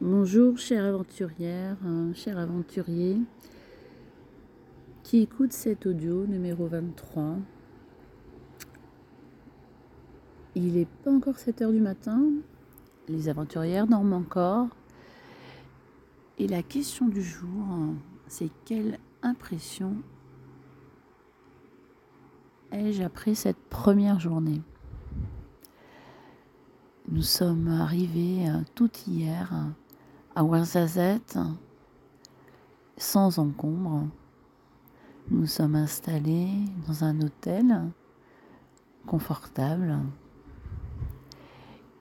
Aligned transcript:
Bonjour 0.00 0.56
chère 0.58 0.84
aventurière, 0.84 1.76
hein, 1.84 2.12
cher 2.14 2.38
aventurier 2.38 3.18
qui 5.02 5.22
écoute 5.22 5.52
cet 5.52 5.86
audio 5.86 6.24
numéro 6.24 6.68
23. 6.68 7.34
Il 10.54 10.74
n'est 10.74 10.86
pas 11.02 11.10
encore 11.10 11.36
7 11.36 11.62
heures 11.62 11.72
du 11.72 11.80
matin, 11.80 12.22
les 13.08 13.28
aventurières 13.28 13.88
dorment 13.88 14.12
encore. 14.12 14.68
Et 16.38 16.46
la 16.46 16.62
question 16.62 17.08
du 17.08 17.20
jour, 17.20 17.66
c'est 18.28 18.50
quelle 18.66 19.00
impression 19.22 19.96
ai-je 22.70 23.02
après 23.02 23.34
cette 23.34 23.58
première 23.68 24.20
journée? 24.20 24.62
Nous 27.10 27.22
sommes 27.22 27.66
arrivés 27.66 28.48
euh, 28.48 28.60
tout 28.76 28.90
hier 29.08 29.74
à 30.38 30.44
Ouarzazate 30.44 31.36
sans 32.96 33.40
encombre. 33.40 34.06
Nous 35.32 35.46
sommes 35.46 35.74
installés 35.74 36.52
dans 36.86 37.02
un 37.02 37.20
hôtel 37.22 37.90
confortable 39.04 39.98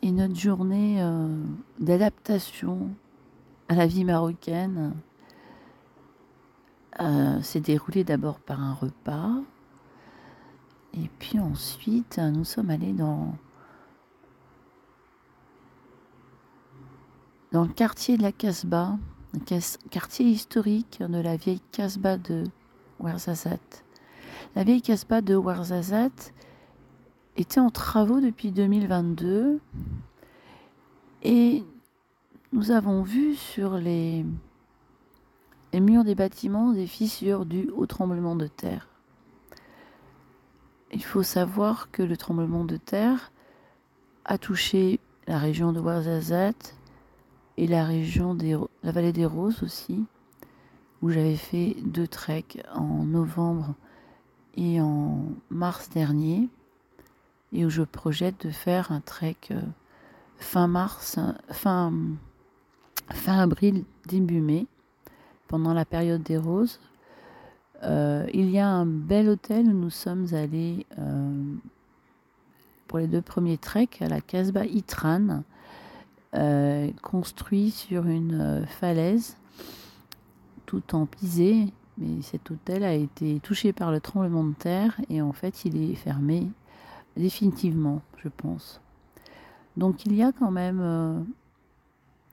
et 0.00 0.10
notre 0.10 0.34
journée 0.34 1.02
euh, 1.02 1.44
d'adaptation 1.78 2.88
à 3.68 3.74
la 3.74 3.86
vie 3.86 4.04
marocaine 4.04 4.94
euh, 7.00 7.42
s'est 7.42 7.60
déroulée 7.60 8.02
d'abord 8.02 8.40
par 8.40 8.62
un 8.62 8.72
repas 8.72 9.42
et 10.94 11.10
puis 11.18 11.38
ensuite 11.38 12.18
nous 12.18 12.44
sommes 12.44 12.70
allés 12.70 12.94
dans 12.94 13.34
dans 17.52 17.64
le 17.64 17.68
quartier 17.68 18.16
de 18.16 18.22
la 18.22 18.32
Casbah, 18.32 18.96
un 19.34 19.58
quartier 19.90 20.26
historique 20.26 21.02
de 21.06 21.18
la 21.18 21.36
vieille 21.36 21.60
Casbah 21.70 22.16
de 22.16 22.44
Ouarzazate. 22.98 23.84
La 24.56 24.64
vieille 24.64 24.80
Casbah 24.80 25.20
de 25.20 25.36
Ouarzazate 25.36 26.32
était 27.36 27.60
en 27.60 27.68
travaux 27.68 28.20
depuis 28.20 28.52
2022 28.52 29.60
et 31.22 31.62
nous 32.52 32.70
avons 32.70 33.02
vu 33.02 33.34
sur 33.34 33.76
les, 33.76 34.24
murs 35.74 36.04
des 36.04 36.14
bâtiments 36.14 36.72
des 36.72 36.86
fissures 36.86 37.44
dues 37.44 37.70
au 37.76 37.84
tremblement 37.84 38.34
de 38.34 38.46
terre. 38.46 38.88
Il 40.90 41.04
faut 41.04 41.22
savoir 41.22 41.90
que 41.90 42.02
le 42.02 42.16
tremblement 42.16 42.64
de 42.64 42.76
terre 42.76 43.30
a 44.24 44.38
touché 44.38 45.00
la 45.26 45.38
région 45.38 45.72
de 45.72 45.80
Ouarzazate 45.80 46.76
et 47.56 47.66
la 47.66 47.84
région 47.84 48.34
des 48.34 48.56
la 48.82 48.92
vallée 48.92 49.12
des 49.12 49.26
Roses 49.26 49.62
aussi, 49.62 50.04
où 51.02 51.10
j'avais 51.10 51.36
fait 51.36 51.76
deux 51.84 52.06
treks 52.06 52.62
en 52.74 53.04
novembre 53.04 53.74
et 54.56 54.80
en 54.80 55.26
mars 55.50 55.88
dernier, 55.90 56.48
et 57.52 57.64
où 57.64 57.70
je 57.70 57.82
projette 57.82 58.46
de 58.46 58.50
faire 58.50 58.92
un 58.92 59.00
trek 59.00 59.36
euh, 59.50 59.60
fin 60.38 60.66
mars, 60.66 61.18
fin, 61.50 61.92
fin 63.10 63.38
avril, 63.38 63.84
début 64.06 64.40
mai, 64.40 64.66
pendant 65.48 65.74
la 65.74 65.84
période 65.84 66.22
des 66.22 66.38
roses. 66.38 66.80
Euh, 67.82 68.26
il 68.32 68.50
y 68.50 68.58
a 68.58 68.68
un 68.68 68.86
bel 68.86 69.28
hôtel 69.28 69.66
où 69.66 69.72
nous 69.72 69.90
sommes 69.90 70.32
allés 70.32 70.86
euh, 70.98 71.54
pour 72.86 72.98
les 72.98 73.08
deux 73.08 73.22
premiers 73.22 73.58
treks 73.58 74.00
à 74.02 74.08
la 74.08 74.20
Casbah 74.20 74.66
Itran, 74.66 75.42
euh, 76.34 76.90
construit 77.02 77.70
sur 77.70 78.06
une 78.06 78.40
euh, 78.40 78.66
falaise, 78.66 79.36
tout 80.64 80.94
en 80.94 81.04
pisé. 81.04 81.66
Mais 81.98 82.22
cet 82.22 82.50
hôtel 82.50 82.84
a 82.84 82.94
été 82.94 83.38
touché 83.40 83.74
par 83.74 83.92
le 83.92 84.00
tremblement 84.00 84.44
de 84.44 84.54
terre 84.54 84.98
et 85.10 85.20
en 85.20 85.32
fait 85.32 85.66
il 85.66 85.90
est 85.90 85.94
fermé 85.94 86.48
définitivement, 87.18 88.00
je 88.16 88.28
pense. 88.28 88.80
Donc 89.76 90.06
il 90.06 90.14
y 90.14 90.22
a 90.22 90.32
quand 90.32 90.50
même 90.50 90.80
euh, 90.80 91.20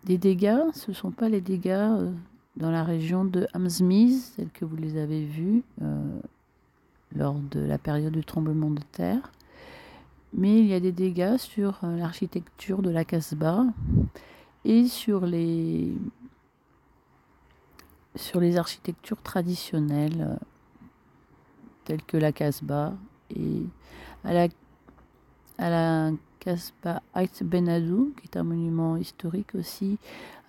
des 0.05 0.17
dégâts. 0.17 0.61
Ce 0.73 0.91
ne 0.91 0.95
sont 0.95 1.11
pas 1.11 1.27
les 1.27 1.41
dégâts 1.41 2.13
dans 2.55 2.71
la 2.71 2.85
région 2.85 3.25
de 3.25 3.47
Hamzmiz, 3.53 4.31
tels 4.37 4.49
que 4.49 4.63
vous 4.63 4.77
les 4.77 4.97
avez 4.97 5.25
vus 5.25 5.63
lors 7.15 7.35
de 7.35 7.59
la 7.59 7.77
période 7.77 8.13
du 8.13 8.23
tremblement 8.23 8.71
de 8.71 8.81
terre 8.93 9.31
mais 10.33 10.59
il 10.59 10.67
y 10.67 10.73
a 10.73 10.79
des 10.79 10.91
dégâts 10.91 11.37
sur 11.37 11.79
euh, 11.83 11.97
l'architecture 11.97 12.81
de 12.81 12.89
la 12.89 13.05
Casbah 13.05 13.65
et 14.65 14.87
sur 14.87 15.25
les, 15.25 15.93
sur 18.15 18.39
les 18.39 18.57
architectures 18.57 19.21
traditionnelles 19.21 20.27
euh, 20.27 20.35
telles 21.85 22.03
que 22.03 22.17
la 22.17 22.31
Casbah 22.31 22.93
et 23.35 23.63
à 24.23 24.33
la, 24.33 24.47
à 25.57 25.69
la 25.69 26.11
Casbah 26.39 27.01
Ait 27.15 27.43
Benadou, 27.43 28.13
qui 28.19 28.27
est 28.27 28.37
un 28.37 28.43
monument 28.43 28.97
historique 28.97 29.55
aussi, 29.55 29.97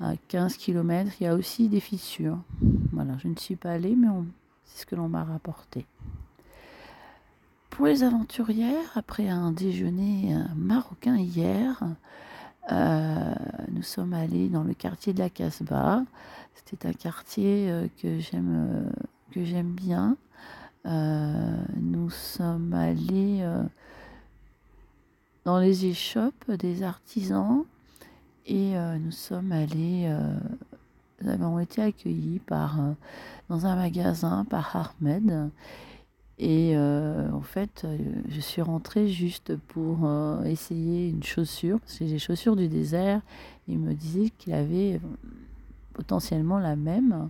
à 0.00 0.14
15 0.28 0.56
km, 0.56 1.10
il 1.20 1.24
y 1.24 1.26
a 1.26 1.34
aussi 1.34 1.68
des 1.68 1.80
fissures. 1.80 2.38
Voilà, 2.92 3.18
je 3.18 3.28
ne 3.28 3.36
suis 3.36 3.56
pas 3.56 3.72
allée, 3.72 3.94
mais 3.96 4.08
c'est 4.64 4.82
ce 4.82 4.86
que 4.86 4.94
l'on 4.94 5.08
m'a 5.08 5.24
rapporté. 5.24 5.86
Pour 7.80 7.86
les 7.86 8.02
aventurières, 8.02 8.92
après 8.94 9.26
un 9.30 9.52
déjeuner 9.52 10.34
euh, 10.34 10.42
marocain 10.54 11.16
hier, 11.16 11.82
euh, 12.70 13.34
nous 13.72 13.82
sommes 13.82 14.12
allés 14.12 14.50
dans 14.50 14.64
le 14.64 14.74
quartier 14.74 15.14
de 15.14 15.18
la 15.18 15.30
Casbah. 15.30 16.02
C'était 16.54 16.86
un 16.88 16.92
quartier 16.92 17.70
euh, 17.70 17.86
que 18.02 18.18
j'aime 18.18 18.84
que 19.30 19.46
j'aime 19.46 19.72
bien. 19.72 20.18
nous 20.84 22.10
sommes 22.10 22.74
allés 22.74 23.42
dans 25.46 25.58
les 25.58 25.86
échoppes 25.86 26.50
des 26.50 26.82
artisans 26.82 27.64
et 28.44 28.74
nous 29.00 29.10
sommes 29.10 29.52
allés 29.52 30.14
nous 31.22 31.30
avons 31.30 31.58
été 31.58 31.80
accueillis 31.80 32.40
par 32.40 32.76
dans 33.48 33.64
un 33.64 33.76
magasin 33.76 34.44
par 34.50 34.92
Ahmed 35.00 35.50
et 36.42 36.72
euh, 36.74 37.30
en 37.32 37.42
fait, 37.42 37.82
euh, 37.84 37.98
je 38.30 38.40
suis 38.40 38.62
rentrée 38.62 39.08
juste 39.08 39.54
pour 39.56 39.98
euh, 40.04 40.42
essayer 40.44 41.10
une 41.10 41.22
chaussure, 41.22 41.78
parce 41.80 41.98
que 41.98 42.06
j'ai 42.06 42.12
des 42.12 42.18
chaussures 42.18 42.56
du 42.56 42.66
désert. 42.66 43.20
Il 43.68 43.78
me 43.78 43.92
disait 43.92 44.30
qu'il 44.38 44.54
avait 44.54 45.02
potentiellement 45.92 46.58
la 46.58 46.76
même. 46.76 47.28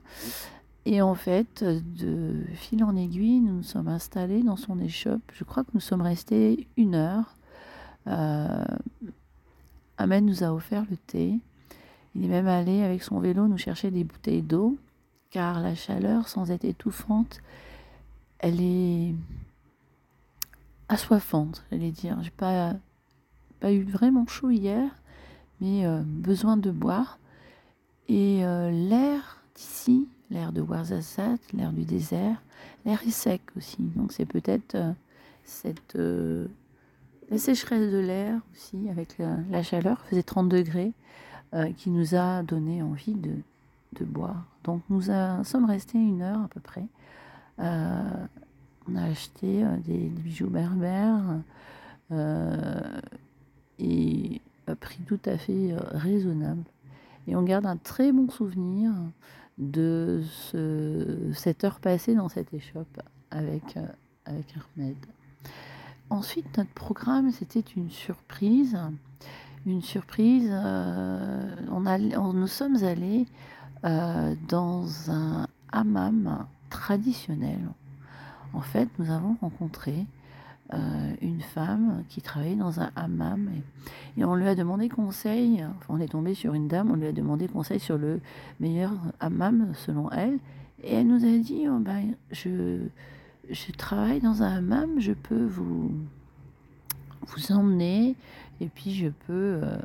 Et 0.87 1.03
en 1.03 1.17
fait, 1.17 1.65
de 1.65 2.37
fil 2.55 2.85
en 2.85 2.95
aiguille, 2.95 3.41
nous 3.41 3.55
nous 3.57 3.63
sommes 3.65 3.89
installés 3.89 4.45
dans 4.45 4.57
son 4.57 4.79
échoppe. 4.79 5.23
Je 5.33 5.43
crois 5.43 5.65
que 5.65 5.71
nous 5.75 5.81
sommes 5.81 6.03
restés 6.03 6.69
une 6.77 6.95
heure. 6.95 7.35
Ahmed 9.99 10.25
nous 10.25 10.45
a 10.45 10.53
offert 10.53 10.85
le 10.89 10.97
thé. 10.97 11.35
Il 12.15 12.25
est 12.25 12.29
même 12.29 12.47
allé 12.47 12.83
avec 12.83 13.03
son 13.03 13.19
vélo 13.19 13.49
nous 13.49 13.59
chercher 13.59 13.91
des 13.91 14.05
bouteilles 14.05 14.43
d'eau, 14.43 14.79
car 15.31 15.61
la 15.61 15.75
chaleur, 15.75 16.29
sans 16.29 16.53
être 16.53 16.65
étouffante, 16.65 17.41
elle 18.41 18.61
est 18.61 19.15
assoiffante, 20.89 21.65
j'allais 21.71 21.91
dire. 21.91 22.19
J'ai 22.23 22.31
pas, 22.31 22.75
pas 23.61 23.73
eu 23.73 23.83
vraiment 23.83 24.27
chaud 24.27 24.51
hier, 24.51 24.91
mais 25.61 25.87
euh, 25.87 26.01
besoin 26.05 26.57
de 26.57 26.71
boire. 26.71 27.19
Et 28.09 28.45
euh, 28.45 28.71
l'air 28.71 29.43
d'ici, 29.55 30.09
l'air 30.31 30.53
de 30.53 30.61
Ouarzazate, 30.61 31.41
l'air 31.53 31.73
du 31.73 31.85
désert, 31.85 32.43
l'air 32.85 33.01
est 33.07 33.11
sec 33.11 33.43
aussi. 33.57 33.83
Donc 33.95 34.13
c'est 34.13 34.27
peut-être 34.27 34.75
euh, 34.75 34.93
cette 35.45 35.99
la 37.31 37.39
sécheresse 37.39 37.93
de 37.93 37.99
l'air 37.99 38.41
aussi, 38.53 38.89
avec 38.91 39.17
la, 39.19 39.63
chaleur, 39.63 40.01
faisait 40.07 40.25
30 40.25 40.49
degrés, 40.49 40.93
qui 41.77 41.91
nous 41.91 42.17
a 42.17 42.43
donné 42.43 42.83
envie 42.83 43.15
de, 43.15 43.31
de 43.93 44.05
boire. 44.05 44.47
Donc 44.65 44.83
nous 44.91 45.03
sommes 45.45 45.65
restés 45.65 45.99
une 45.99 46.23
heure 46.23 46.41
à 46.43 46.49
peu 46.49 46.59
près. 46.59 46.85
Euh, 47.61 48.27
on 48.89 48.97
a 48.97 49.05
acheté 49.05 49.63
euh, 49.63 49.77
des, 49.87 50.09
bijoux 50.09 50.49
berbères 50.49 51.41
euh, 52.13 53.01
et 53.79 54.41
à 54.67 54.75
prix 54.75 55.01
tout 55.07 55.21
à 55.27 55.37
fait 55.37 55.75
raisonnable. 55.93 56.65
Et 57.27 57.37
on 57.37 57.43
garde 57.43 57.67
un 57.67 57.77
très 57.77 58.13
bon 58.13 58.29
souvenir 58.31 58.93
de 59.59 60.23
cette 61.35 61.65
heure 61.65 61.81
passée 61.81 62.15
dans 62.15 62.29
cette 62.29 62.53
échoppe 62.55 63.01
avec, 63.31 63.77
avec 64.25 64.47
Ahmed. 64.77 64.97
Ensuite, 66.09 66.57
notre 66.57 66.71
programme, 66.71 67.31
c'était 67.31 67.65
une 67.77 67.91
surprise. 67.91 68.79
Une 69.67 69.83
surprise, 69.83 70.51
nous 71.71 72.47
sommes 72.47 72.83
allés 72.83 73.27
dans 73.83 75.11
un 75.11 75.47
hammam 75.73 76.47
En 78.53 78.61
fait, 78.61 78.89
nous 78.99 79.11
avons 79.11 79.37
rencontré 79.41 80.07
euh, 80.73 81.15
une 81.21 81.41
femme 81.41 82.05
qui 82.09 82.21
travaillait 82.21 82.57
dans 82.57 82.81
un 82.81 82.91
hammam 82.97 83.51
et, 84.17 84.25
on 84.25 84.35
lui 84.35 84.47
a 84.47 84.55
demandé 84.55 84.89
conseil. 84.89 85.65
on 85.89 85.99
est 86.01 86.09
tombé 86.09 86.35
sur 86.35 86.55
une 86.55 86.69
dame, 86.69 86.91
on 86.91 86.97
lui 86.97 87.07
a 87.07 87.13
demandé 87.13 87.49
conseil 87.49 87.81
sur 87.81 87.99
le 87.99 88.21
meilleur 88.61 88.93
hammam 89.19 89.73
selon 89.75 90.11
elle. 90.11 90.39
Et 90.83 90.95
elle 90.95 91.07
nous 91.07 91.25
a 91.25 91.39
dit 91.39 91.67
oh 91.69 91.79
ben, 91.79 92.15
je, 92.31 92.79
je 93.51 93.73
travaille 93.73 94.21
dans 94.21 94.43
un 94.43 94.59
hammam, 94.59 95.01
je 95.01 95.13
peux 95.13 95.45
vous, 95.45 95.91
vous 97.23 97.53
emmener 97.53 98.15
et 98.61 98.69
puis 98.69 98.95
je 98.95 99.09
peux 99.09 99.61
euh, 99.63 99.79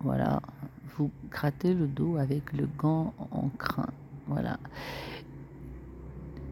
voilà 0.00 0.40
vous 0.96 1.10
gratter 1.30 1.74
le 1.74 1.86
dos 1.86 2.16
avec 2.16 2.52
le 2.52 2.68
gant 2.78 3.14
en 3.30 3.48
crin. 3.58 3.86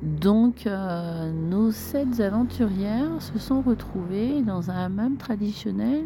Donc, 0.03 0.67
euh, 0.67 1.31
nos 1.31 1.73
sept 1.73 2.21
aventurières 2.21 3.21
se 3.21 3.39
sont 3.39 3.61
retrouvées 3.61 4.41
dans 4.43 4.71
un 4.71 4.87
hammam 4.87 5.17
traditionnel. 5.19 6.05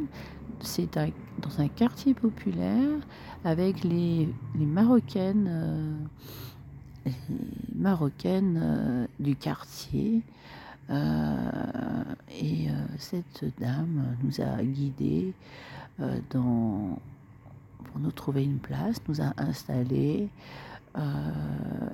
C'est 0.60 0.88
dans 0.94 1.60
un 1.60 1.68
quartier 1.68 2.14
populaire 2.14 2.98
avec 3.44 3.84
les, 3.84 4.28
Marocaines, 4.56 5.46
euh, 5.48 7.10
marocaines 7.74 8.58
euh, 8.60 9.06
du 9.20 9.36
quartier. 9.36 10.22
et 10.90 12.68
cette 12.98 13.44
dame 13.60 14.16
nous 14.22 14.40
a 14.40 14.62
guidés 14.62 15.32
dans, 16.30 16.98
pour 17.84 18.00
nous 18.00 18.10
trouver 18.10 18.44
une 18.44 18.58
place, 18.58 19.00
nous 19.08 19.20
a 19.20 19.32
installés. 19.38 20.28
Euh, 20.96 21.00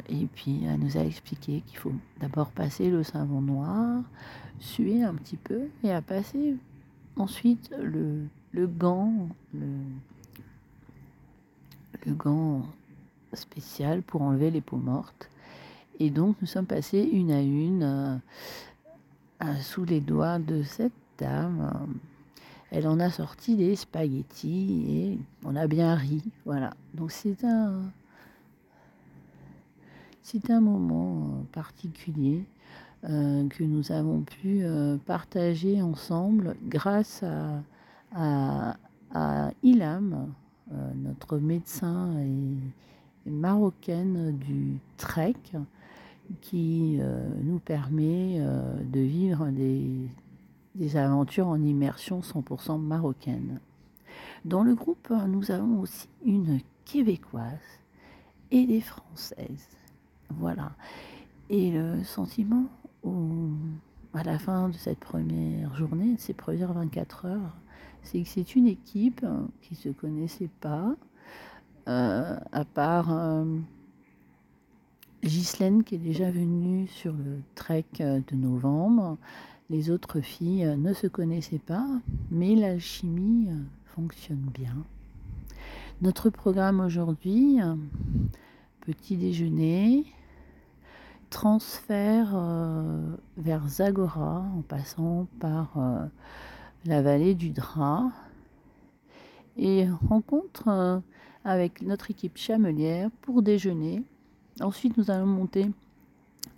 et 0.08 0.26
puis 0.26 0.64
elle 0.64 0.78
nous 0.78 0.98
a 0.98 1.00
expliqué 1.00 1.62
qu'il 1.66 1.78
faut 1.78 1.92
d'abord 2.20 2.50
passer 2.50 2.90
le 2.90 3.02
savon 3.02 3.40
noir, 3.40 4.02
suer 4.58 5.02
un 5.02 5.14
petit 5.14 5.36
peu 5.36 5.68
et 5.82 5.90
à 5.90 6.02
passer 6.02 6.56
ensuite 7.16 7.70
le, 7.82 8.26
le 8.52 8.66
gant, 8.66 9.28
le, 9.54 9.68
le 12.04 12.12
gant 12.12 12.62
spécial 13.32 14.02
pour 14.02 14.22
enlever 14.22 14.50
les 14.50 14.60
peaux 14.60 14.76
mortes. 14.76 15.30
Et 15.98 16.10
donc 16.10 16.36
nous 16.40 16.46
sommes 16.46 16.66
passés 16.66 17.08
une 17.10 17.30
à 17.30 17.40
une 17.40 17.82
euh, 17.82 18.16
euh, 19.44 19.54
sous 19.60 19.84
les 19.84 20.00
doigts 20.00 20.38
de 20.38 20.62
cette 20.62 20.92
dame. 21.18 21.88
Elle 22.70 22.86
en 22.86 23.00
a 23.00 23.10
sorti 23.10 23.56
des 23.56 23.76
spaghettis 23.76 24.84
et 24.88 25.18
on 25.44 25.56
a 25.56 25.66
bien 25.66 25.94
ri. 25.94 26.22
Voilà. 26.44 26.74
Donc 26.94 27.10
c'est 27.10 27.44
un, 27.44 27.82
c'est 30.22 30.50
un 30.50 30.60
moment 30.60 31.16
euh, 31.16 31.42
particulier 31.52 32.44
euh, 33.04 33.48
que 33.48 33.64
nous 33.64 33.92
avons 33.92 34.20
pu 34.20 34.60
euh, 34.62 34.96
partager 35.06 35.80
ensemble 35.80 36.56
grâce 36.64 37.24
à, 38.12 38.76
Ilam, 39.62 40.32
notre 40.94 41.38
médecin 41.38 42.12
et, 42.20 43.30
marocaine 43.30 44.36
du 44.38 44.78
trek, 44.96 45.34
qui 46.40 46.98
nous 47.42 47.58
permet 47.58 48.40
de 48.84 49.00
vivre 49.00 49.48
des, 49.48 50.08
des 50.76 50.96
aventures 50.96 51.48
en 51.48 51.60
immersion 51.60 52.20
100% 52.20 52.80
marocaine. 52.80 53.60
Dans 54.44 54.62
le 54.62 54.74
groupe, 54.74 55.12
nous 55.28 55.50
avons 55.50 55.80
aussi 55.80 56.08
une 56.24 56.60
québécoise 56.84 57.58
et 58.50 58.66
des 58.66 58.80
françaises. 58.80 59.79
Voilà. 60.38 60.72
Et 61.48 61.70
le 61.70 62.04
sentiment 62.04 62.66
à 64.14 64.22
la 64.22 64.38
fin 64.38 64.68
de 64.68 64.74
cette 64.74 64.98
première 64.98 65.74
journée, 65.76 66.14
de 66.14 66.20
ces 66.20 66.34
premières 66.34 66.72
24 66.72 67.26
heures, 67.26 67.56
c'est 68.02 68.22
que 68.22 68.28
c'est 68.28 68.56
une 68.56 68.66
équipe 68.66 69.24
qui 69.62 69.74
ne 69.74 69.78
se 69.78 69.88
connaissait 69.90 70.50
pas, 70.60 70.94
euh, 71.88 72.36
à 72.52 72.64
part 72.64 73.12
euh, 73.12 73.44
Ghislaine 75.22 75.84
qui 75.84 75.96
est 75.96 75.98
déjà 75.98 76.30
venue 76.30 76.86
sur 76.88 77.12
le 77.12 77.40
trek 77.54 77.86
de 77.98 78.36
novembre. 78.36 79.18
Les 79.68 79.90
autres 79.90 80.20
filles 80.20 80.74
ne 80.78 80.92
se 80.92 81.06
connaissaient 81.06 81.58
pas, 81.58 81.86
mais 82.30 82.54
l'alchimie 82.54 83.48
fonctionne 83.84 84.50
bien. 84.52 84.76
Notre 86.02 86.30
programme 86.30 86.80
aujourd'hui, 86.80 87.58
petit 88.80 89.16
déjeuner, 89.16 90.06
transfert 91.30 92.32
euh, 92.34 93.16
vers 93.36 93.66
Zagora 93.68 94.44
en 94.56 94.62
passant 94.62 95.26
par 95.38 95.72
euh, 95.76 96.04
la 96.84 97.00
vallée 97.02 97.34
du 97.34 97.50
Drap 97.50 98.10
et 99.56 99.88
rencontre 100.08 100.68
euh, 100.68 100.98
avec 101.44 101.82
notre 101.82 102.10
équipe 102.10 102.36
chamelière 102.36 103.10
pour 103.22 103.42
déjeuner. 103.42 104.02
Ensuite, 104.60 104.98
nous 104.98 105.10
allons 105.10 105.26
monter 105.26 105.70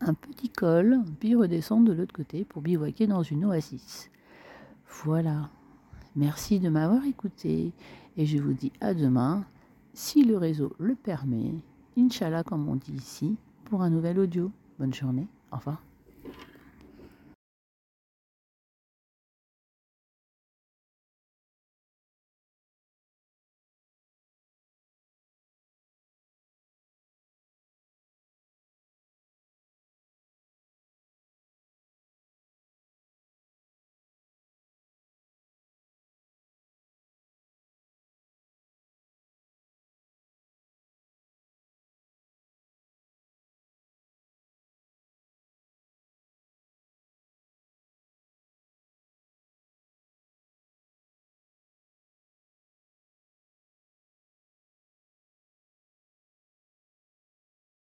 un 0.01 0.15
petit 0.15 0.49
col, 0.49 1.01
puis 1.21 1.37
redescendre 1.37 1.89
de 1.89 1.93
l'autre 1.93 2.15
côté 2.15 2.45
pour 2.45 2.63
bivouaquer 2.63 3.07
dans 3.07 3.23
une 3.23 3.45
oasis. 3.45 4.11
Voilà. 5.05 5.51
Merci 6.17 6.61
de 6.61 6.69
m'avoir 6.69 7.05
écouté 7.07 7.73
et 8.17 8.27
je 8.27 8.39
vous 8.39 8.53
dis 8.53 8.73
à 8.81 8.95
demain, 8.95 9.45
si 9.95 10.25
le 10.25 10.37
réseau 10.37 10.75
le 10.79 10.95
permet, 10.95 11.55
Inch'Allah 11.97 12.43
comme 12.43 12.69
on 12.69 12.77
dit 12.77 12.93
ici, 12.93 13.37
pour 13.65 13.83
un 13.83 13.91
nouvel 13.91 14.19
audio. 14.19 14.51
Bonne 14.79 14.95
journée. 14.95 15.29
Au 15.53 15.57
revoir. 15.57 15.83